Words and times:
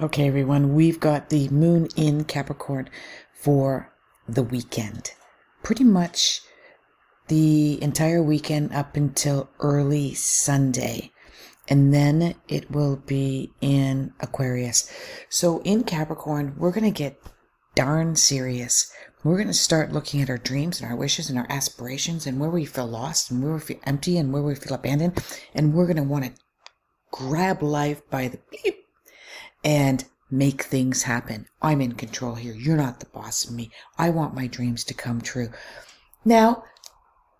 Okay, 0.00 0.26
everyone, 0.28 0.74
we've 0.74 1.00
got 1.00 1.30
the 1.30 1.48
moon 1.48 1.88
in 1.96 2.24
Capricorn 2.24 2.90
for 3.32 3.90
the 4.28 4.42
weekend. 4.42 5.12
Pretty 5.62 5.84
much 5.84 6.42
the 7.28 7.82
entire 7.82 8.22
weekend 8.22 8.72
up 8.72 8.96
until 8.96 9.48
early 9.60 10.12
Sunday. 10.12 11.10
And 11.68 11.94
then 11.94 12.34
it 12.48 12.70
will 12.70 12.96
be 12.96 13.52
in 13.60 14.12
Aquarius. 14.20 14.92
So 15.30 15.62
in 15.62 15.84
Capricorn, 15.84 16.54
we're 16.58 16.72
going 16.72 16.84
to 16.84 16.90
get 16.90 17.18
darn 17.74 18.16
serious. 18.16 18.90
We're 19.22 19.36
going 19.36 19.48
to 19.48 19.54
start 19.54 19.92
looking 19.92 20.20
at 20.20 20.28
our 20.28 20.38
dreams 20.38 20.80
and 20.80 20.90
our 20.90 20.96
wishes 20.96 21.30
and 21.30 21.38
our 21.38 21.46
aspirations 21.48 22.26
and 22.26 22.38
where 22.38 22.50
we 22.50 22.66
feel 22.66 22.86
lost 22.86 23.30
and 23.30 23.42
where 23.42 23.54
we 23.54 23.60
feel 23.60 23.80
empty 23.84 24.18
and 24.18 24.32
where 24.32 24.42
we 24.42 24.54
feel 24.54 24.74
abandoned. 24.74 25.24
And 25.54 25.72
we're 25.72 25.86
going 25.86 25.96
to 25.96 26.02
want 26.02 26.24
to 26.24 26.32
grab 27.10 27.62
life 27.62 28.02
by 28.10 28.28
the 28.28 28.40
beep 28.50 28.84
and 29.64 30.04
make 30.30 30.64
things 30.64 31.04
happen. 31.04 31.46
I'm 31.62 31.80
in 31.80 31.92
control 31.92 32.34
here. 32.34 32.54
You're 32.54 32.76
not 32.76 33.00
the 33.00 33.06
boss 33.06 33.46
of 33.46 33.54
me. 33.54 33.70
I 33.98 34.10
want 34.10 34.34
my 34.34 34.46
dreams 34.46 34.84
to 34.84 34.94
come 34.94 35.20
true. 35.20 35.48
Now, 36.24 36.64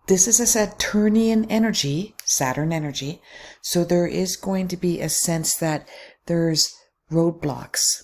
this 0.07 0.27
is 0.27 0.39
a 0.39 0.45
Saturnian 0.45 1.45
energy, 1.51 2.15
Saturn 2.23 2.71
energy. 2.71 3.21
So 3.61 3.83
there 3.83 4.07
is 4.07 4.35
going 4.35 4.67
to 4.69 4.77
be 4.77 5.01
a 5.01 5.09
sense 5.09 5.55
that 5.57 5.87
there's 6.27 6.73
roadblocks. 7.11 8.03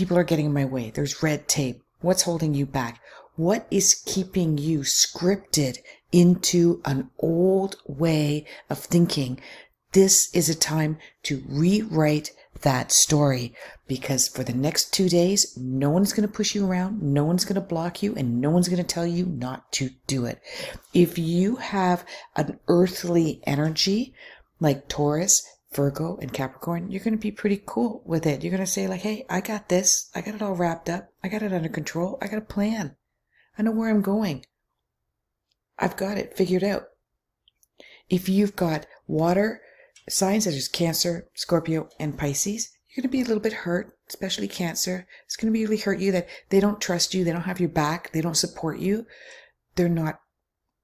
People 0.00 0.16
are 0.16 0.24
getting 0.24 0.46
in 0.46 0.54
my 0.54 0.64
way. 0.64 0.88
There's 0.88 1.22
red 1.22 1.46
tape. 1.46 1.82
What's 2.00 2.22
holding 2.22 2.54
you 2.54 2.64
back? 2.64 3.02
What 3.36 3.66
is 3.70 4.02
keeping 4.06 4.56
you 4.56 4.78
scripted 4.78 5.76
into 6.10 6.80
an 6.86 7.10
old 7.18 7.76
way 7.86 8.46
of 8.70 8.78
thinking? 8.78 9.38
This 9.92 10.34
is 10.34 10.48
a 10.48 10.54
time 10.54 10.96
to 11.24 11.42
rewrite 11.46 12.30
that 12.62 12.92
story 12.92 13.52
because 13.86 14.26
for 14.26 14.42
the 14.42 14.54
next 14.54 14.94
two 14.94 15.10
days, 15.10 15.54
no 15.58 15.90
one's 15.90 16.14
going 16.14 16.26
to 16.26 16.34
push 16.34 16.54
you 16.54 16.66
around, 16.66 17.02
no 17.02 17.26
one's 17.26 17.44
going 17.44 17.60
to 17.60 17.60
block 17.60 18.02
you, 18.02 18.14
and 18.14 18.40
no 18.40 18.48
one's 18.48 18.70
going 18.70 18.82
to 18.82 18.94
tell 18.94 19.06
you 19.06 19.26
not 19.26 19.70
to 19.72 19.90
do 20.06 20.24
it. 20.24 20.40
If 20.94 21.18
you 21.18 21.56
have 21.56 22.06
an 22.36 22.58
earthly 22.68 23.42
energy 23.44 24.14
like 24.60 24.88
Taurus, 24.88 25.46
Virgo, 25.72 26.18
and 26.20 26.32
Capricorn, 26.32 26.90
you're 26.90 27.02
going 27.02 27.14
to 27.14 27.20
be 27.20 27.30
pretty 27.30 27.62
cool 27.64 28.02
with 28.04 28.26
it. 28.26 28.42
You're 28.42 28.50
going 28.50 28.64
to 28.64 28.66
say, 28.66 28.88
like, 28.88 29.02
hey, 29.02 29.24
I 29.30 29.40
got 29.40 29.68
this. 29.68 30.10
I 30.14 30.20
got 30.20 30.34
it 30.34 30.42
all 30.42 30.54
wrapped 30.54 30.88
up. 30.88 31.12
I 31.22 31.28
got 31.28 31.42
it 31.42 31.52
under 31.52 31.68
control. 31.68 32.18
I 32.20 32.26
got 32.26 32.38
a 32.38 32.42
plan. 32.42 32.96
I 33.56 33.62
know 33.62 33.70
where 33.70 33.88
I'm 33.88 34.02
going. 34.02 34.44
I've 35.78 35.96
got 35.96 36.18
it 36.18 36.36
figured 36.36 36.64
out. 36.64 36.86
If 38.08 38.28
you've 38.28 38.56
got 38.56 38.86
water, 39.06 39.62
signs 40.08 40.44
such 40.44 40.54
as 40.54 40.68
Cancer, 40.68 41.28
Scorpio, 41.34 41.88
and 42.00 42.18
Pisces, 42.18 42.70
you're 42.90 43.02
going 43.02 43.10
to 43.10 43.16
be 43.16 43.20
a 43.20 43.24
little 43.24 43.42
bit 43.42 43.52
hurt, 43.52 43.96
especially 44.08 44.48
Cancer. 44.48 45.06
It's 45.24 45.36
going 45.36 45.52
to 45.52 45.58
really 45.58 45.76
hurt 45.76 46.00
you 46.00 46.10
that 46.10 46.28
they 46.48 46.58
don't 46.58 46.80
trust 46.80 47.14
you, 47.14 47.22
they 47.22 47.32
don't 47.32 47.42
have 47.42 47.60
your 47.60 47.68
back, 47.68 48.10
they 48.10 48.20
don't 48.20 48.36
support 48.36 48.80
you. 48.80 49.06
They're 49.76 49.88
not 49.88 50.20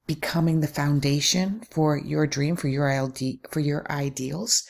becoming 0.07 0.61
the 0.61 0.69
foundation 0.69 1.63
for 1.71 1.97
your 1.97 2.27
dream, 2.27 2.57
for 2.57 2.69
your 2.69 2.89
ILD, 2.89 3.19
for 3.51 3.61
your 3.61 3.91
ideals. 3.91 4.65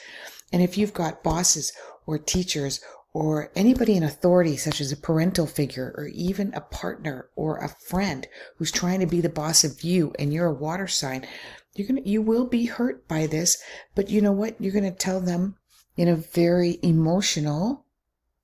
And 0.53 0.63
if 0.63 0.79
you've 0.79 0.95
got 0.95 1.23
bosses 1.23 1.73
or 2.07 2.19
teachers 2.19 2.81
or 3.13 3.51
anybody 3.57 3.97
in 3.97 4.03
authority, 4.03 4.57
such 4.57 4.81
as 4.81 4.93
a 4.93 4.97
parental 4.97 5.47
figure 5.47 5.95
or 5.97 6.07
even 6.09 6.53
a 6.55 6.61
partner 6.61 7.29
or 7.35 7.59
a 7.59 7.69
friend 7.69 8.27
who's 8.57 8.71
trying 8.71 9.01
to 9.01 9.07
be 9.07 9.21
the 9.21 9.29
boss 9.29 9.65
of 9.65 9.83
you 9.83 10.13
and 10.19 10.33
you're 10.33 10.47
a 10.47 10.55
water 10.55 10.87
sign, 10.87 11.27
you're 11.75 11.89
gonna 11.89 12.01
you 12.05 12.23
will 12.23 12.47
be 12.47 12.67
hurt 12.67 13.07
by 13.09 13.27
this, 13.27 13.63
but 13.95 14.09
you 14.09 14.21
know 14.21 14.33
what? 14.33 14.61
You're 14.61 14.73
gonna 14.73 14.91
tell 14.91 15.21
them 15.21 15.57
in 15.97 16.09
a 16.09 16.17
very 16.17 16.79
emotional 16.83 17.85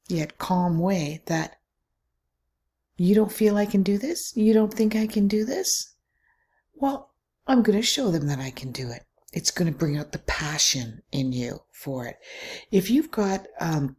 yet 0.09 0.39
calm 0.39 0.79
way 0.79 1.23
that 1.27 1.57
you 2.97 3.15
don't 3.15 3.33
feel 3.33 3.57
I 3.57 3.67
can 3.67 3.83
do 3.83 3.99
this? 3.99 4.37
You 4.37 4.53
don't 4.53 4.73
think 4.73 4.95
I 4.95 5.07
can 5.07 5.29
do 5.29 5.45
this? 5.45 5.92
Well, 6.75 7.11
I'm 7.47 7.63
going 7.63 7.79
to 7.79 7.87
show 7.87 8.11
them 8.11 8.27
that 8.29 8.39
I 8.39 8.51
can 8.51 8.73
do 8.73 8.91
it. 8.91 9.05
It's 9.33 9.51
going 9.51 9.73
to 9.73 9.79
bring 9.79 9.97
out 9.97 10.13
the 10.13 10.19
passion 10.19 11.03
in 11.11 11.33
you 11.33 11.63
for 11.71 12.07
it. 12.07 12.19
If 12.71 12.91
you've 12.91 13.11
got 13.11 13.47
um, 13.61 13.97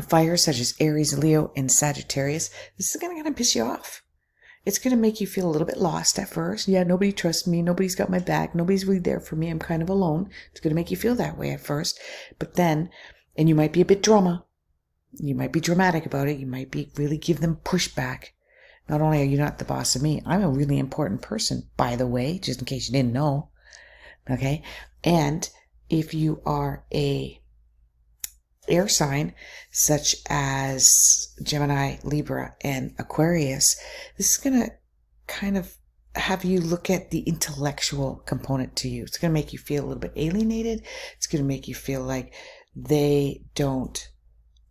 fire 0.00 0.36
such 0.36 0.60
as 0.60 0.74
Aries, 0.78 1.16
Leo, 1.16 1.52
and 1.56 1.70
Sagittarius, 1.70 2.50
this 2.76 2.94
is 2.94 3.00
going 3.00 3.16
to 3.16 3.22
kind 3.22 3.32
of 3.32 3.36
piss 3.36 3.54
you 3.54 3.62
off. 3.62 4.02
It's 4.66 4.78
going 4.78 4.94
to 4.94 5.00
make 5.00 5.20
you 5.20 5.26
feel 5.26 5.46
a 5.46 5.50
little 5.50 5.66
bit 5.66 5.76
lost 5.76 6.18
at 6.18 6.30
first. 6.30 6.68
Yeah, 6.68 6.84
nobody 6.84 7.12
trusts 7.12 7.46
me. 7.46 7.60
Nobody's 7.60 7.94
got 7.94 8.08
my 8.08 8.18
back. 8.18 8.54
Nobody's 8.54 8.86
really 8.86 9.00
there 9.00 9.20
for 9.20 9.36
me. 9.36 9.50
I'm 9.50 9.58
kind 9.58 9.82
of 9.82 9.90
alone. 9.90 10.30
It's 10.50 10.60
going 10.60 10.70
to 10.70 10.74
make 10.74 10.90
you 10.90 10.96
feel 10.96 11.14
that 11.16 11.36
way 11.36 11.50
at 11.50 11.60
first. 11.60 12.00
But 12.38 12.54
then, 12.54 12.88
and 13.36 13.48
you 13.48 13.54
might 13.54 13.72
be 13.72 13.82
a 13.82 13.86
bit 13.86 14.02
drama. 14.02 14.44
You 15.12 15.34
might 15.34 15.52
be 15.52 15.60
dramatic 15.60 16.06
about 16.06 16.28
it. 16.28 16.38
You 16.38 16.46
might 16.46 16.70
be 16.70 16.90
really 16.96 17.18
give 17.18 17.40
them 17.40 17.60
pushback. 17.62 18.28
Not 18.88 19.00
only 19.00 19.22
are 19.22 19.26
you 19.26 19.38
not 19.38 19.58
the 19.58 19.64
boss 19.64 19.96
of 19.96 20.02
me, 20.02 20.22
I'm 20.26 20.42
a 20.42 20.48
really 20.48 20.78
important 20.78 21.22
person, 21.22 21.68
by 21.76 21.96
the 21.96 22.06
way, 22.06 22.38
just 22.38 22.60
in 22.60 22.66
case 22.66 22.88
you 22.88 22.92
didn't 22.92 23.12
know. 23.12 23.48
Okay. 24.30 24.62
And 25.02 25.48
if 25.88 26.14
you 26.14 26.42
are 26.44 26.84
a 26.92 27.40
air 28.68 28.88
sign 28.88 29.34
such 29.70 30.16
as 30.28 31.34
Gemini, 31.42 31.96
Libra, 32.02 32.56
and 32.62 32.94
Aquarius, 32.98 33.76
this 34.16 34.32
is 34.32 34.38
going 34.38 34.60
to 34.60 34.70
kind 35.26 35.56
of 35.56 35.74
have 36.14 36.44
you 36.44 36.60
look 36.60 36.90
at 36.90 37.10
the 37.10 37.20
intellectual 37.20 38.22
component 38.26 38.76
to 38.76 38.88
you. 38.88 39.02
It's 39.02 39.18
going 39.18 39.30
to 39.30 39.40
make 39.40 39.52
you 39.52 39.58
feel 39.58 39.84
a 39.84 39.86
little 39.86 40.00
bit 40.00 40.12
alienated. 40.16 40.82
It's 41.16 41.26
going 41.26 41.42
to 41.42 41.48
make 41.48 41.68
you 41.68 41.74
feel 41.74 42.02
like 42.02 42.32
they 42.76 43.42
don't 43.54 44.08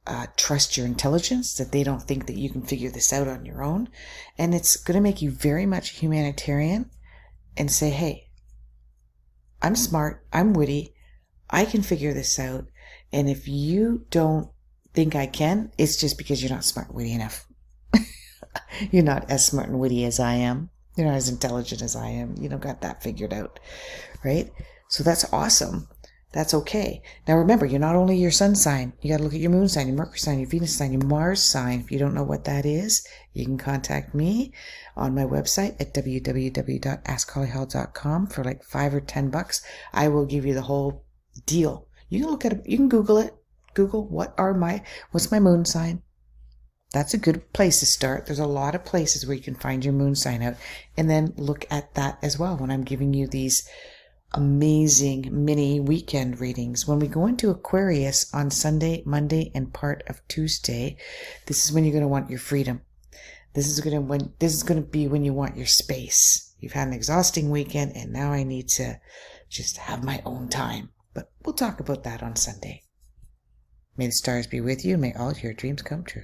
uh, 0.05 0.27
trust 0.35 0.77
your 0.77 0.85
intelligence, 0.85 1.53
that 1.55 1.71
they 1.71 1.83
don't 1.83 2.03
think 2.03 2.27
that 2.27 2.37
you 2.37 2.49
can 2.49 2.61
figure 2.61 2.89
this 2.89 3.13
out 3.13 3.27
on 3.27 3.45
your 3.45 3.63
own. 3.63 3.89
And 4.37 4.53
it's 4.53 4.75
going 4.75 4.95
to 4.95 5.01
make 5.01 5.21
you 5.21 5.31
very 5.31 5.65
much 5.65 5.91
humanitarian 5.91 6.89
and 7.55 7.71
say, 7.71 7.89
hey, 7.89 8.29
I'm 9.61 9.75
smart, 9.75 10.25
I'm 10.33 10.53
witty, 10.53 10.93
I 11.49 11.65
can 11.65 11.83
figure 11.83 12.13
this 12.13 12.37
out. 12.37 12.65
And 13.11 13.29
if 13.29 13.47
you 13.47 14.05
don't 14.09 14.49
think 14.93 15.15
I 15.15 15.27
can, 15.27 15.71
it's 15.77 15.97
just 15.97 16.17
because 16.17 16.41
you're 16.41 16.51
not 16.51 16.65
smart 16.65 16.93
witty 16.93 17.13
enough. 17.13 17.47
you're 18.91 19.03
not 19.03 19.29
as 19.29 19.45
smart 19.45 19.69
and 19.69 19.79
witty 19.79 20.03
as 20.03 20.19
I 20.19 20.33
am. 20.33 20.69
You're 20.97 21.07
not 21.07 21.15
as 21.15 21.29
intelligent 21.29 21.81
as 21.81 21.95
I 21.95 22.09
am. 22.09 22.35
You 22.37 22.49
don't 22.49 22.61
got 22.61 22.81
that 22.81 23.01
figured 23.01 23.33
out. 23.33 23.59
Right? 24.23 24.51
So 24.89 25.03
that's 25.03 25.31
awesome. 25.31 25.87
That's 26.33 26.53
okay. 26.53 27.01
Now 27.27 27.37
remember, 27.37 27.65
you're 27.65 27.79
not 27.79 27.95
only 27.95 28.17
your 28.17 28.31
sun 28.31 28.55
sign. 28.55 28.91
You 29.01 29.11
got 29.11 29.17
to 29.17 29.23
look 29.23 29.33
at 29.33 29.39
your 29.39 29.51
moon 29.51 29.69
sign, 29.69 29.87
your 29.87 29.95
Mercury 29.95 30.19
sign, 30.19 30.39
your 30.39 30.49
Venus 30.49 30.75
sign, 30.75 30.91
your 30.91 31.05
Mars 31.05 31.41
sign. 31.41 31.79
If 31.79 31.89
you 31.91 31.99
don't 31.99 32.15
know 32.15 32.23
what 32.23 32.43
that 32.45 32.65
is, 32.65 33.07
you 33.33 33.45
can 33.45 33.57
contact 33.57 34.13
me 34.13 34.51
on 34.97 35.15
my 35.15 35.23
website 35.23 35.79
at 35.79 35.93
www.askhollyhall.com 35.93 38.27
for 38.27 38.43
like 38.43 38.61
five 38.63 38.93
or 38.93 39.01
ten 39.01 39.29
bucks. 39.29 39.61
I 39.93 40.09
will 40.09 40.25
give 40.25 40.45
you 40.45 40.53
the 40.53 40.63
whole 40.63 41.05
deal 41.45 41.87
you 42.13 42.19
can 42.19 42.29
look 42.29 42.45
at 42.45 42.53
it, 42.53 42.61
you 42.67 42.77
can 42.77 42.89
Google 42.89 43.17
it. 43.17 43.33
Google 43.73 44.07
what 44.07 44.35
are 44.37 44.53
my, 44.53 44.83
what's 45.09 45.31
my 45.31 45.39
moon 45.39 45.65
sign? 45.65 46.03
That's 46.91 47.15
a 47.15 47.17
good 47.17 47.51
place 47.53 47.79
to 47.79 47.87
start. 47.87 48.27
There's 48.27 48.37
a 48.37 48.45
lot 48.45 48.75
of 48.75 48.85
places 48.85 49.25
where 49.25 49.35
you 49.35 49.41
can 49.41 49.55
find 49.55 49.83
your 49.83 49.95
moon 49.95 50.13
sign 50.13 50.43
out 50.43 50.53
and 50.95 51.09
then 51.09 51.33
look 51.37 51.65
at 51.71 51.95
that 51.95 52.19
as 52.21 52.37
well 52.37 52.55
when 52.55 52.69
I'm 52.69 52.83
giving 52.83 53.15
you 53.15 53.25
these 53.25 53.67
amazing 54.33 55.29
mini 55.45 55.79
weekend 55.79 56.39
readings. 56.39 56.87
When 56.87 56.99
we 56.99 57.07
go 57.07 57.27
into 57.27 57.49
Aquarius 57.49 58.33
on 58.33 58.49
Sunday, 58.49 59.03
Monday, 59.05 59.51
and 59.53 59.73
part 59.73 60.03
of 60.07 60.27
Tuesday, 60.27 60.97
this 61.45 61.65
is 61.65 61.71
when 61.71 61.83
you're 61.83 61.93
going 61.93 62.03
to 62.03 62.07
want 62.07 62.29
your 62.29 62.39
freedom. 62.39 62.81
This 63.53 63.67
is 63.67 63.79
going 63.79 63.95
to 63.95 64.01
when 64.01 64.33
this 64.39 64.53
is 64.53 64.63
going 64.63 64.81
to 64.81 64.89
be 64.89 65.07
when 65.07 65.23
you 65.23 65.33
want 65.33 65.57
your 65.57 65.67
space. 65.67 66.55
You've 66.59 66.73
had 66.73 66.87
an 66.87 66.93
exhausting 66.93 67.51
weekend 67.51 67.95
and 67.95 68.11
now 68.11 68.31
I 68.31 68.43
need 68.43 68.69
to 68.69 68.99
just 69.49 69.77
have 69.77 70.03
my 70.03 70.21
own 70.25 70.49
time. 70.49 70.89
But 71.13 71.31
we'll 71.45 71.53
talk 71.53 71.79
about 71.79 72.03
that 72.03 72.23
on 72.23 72.35
Sunday. 72.35 72.83
May 73.95 74.07
the 74.07 74.13
stars 74.13 74.47
be 74.47 74.59
with 74.59 74.83
you, 74.83 74.97
may 74.97 75.13
all 75.13 75.33
your 75.33 75.53
dreams 75.53 75.83
come 75.83 76.03
true. 76.03 76.23